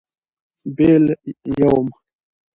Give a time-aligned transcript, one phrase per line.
[0.75, 1.05] بېل.
[1.41, 1.87] √ یوم